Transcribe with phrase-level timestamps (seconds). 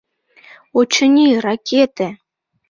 [0.79, 2.07] Очыни, ракете.